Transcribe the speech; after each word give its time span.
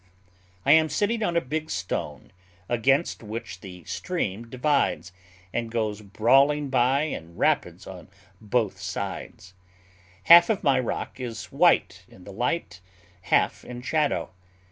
I 0.65 0.71
am 0.71 0.89
sitting 0.89 1.21
on 1.21 1.37
a 1.37 1.41
big 1.41 1.69
stone, 1.69 2.31
against 2.67 3.21
which 3.21 3.59
the 3.59 3.83
stream 3.83 4.49
divides, 4.49 5.11
and 5.53 5.69
goes 5.69 6.01
brawling 6.01 6.69
by 6.71 7.01
in 7.03 7.35
rapids 7.37 7.85
on 7.85 8.07
both 8.41 8.79
sides; 8.79 9.53
half 10.23 10.49
of 10.49 10.63
my 10.63 10.79
rock 10.79 11.19
is 11.19 11.51
white 11.51 12.03
in 12.09 12.23
the 12.23 12.33
light, 12.33 12.81
half 13.29 13.63
in 13.63 13.83
shadow. 13.83 14.31